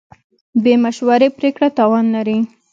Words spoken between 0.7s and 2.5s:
مشورې پرېکړه تاوان لري.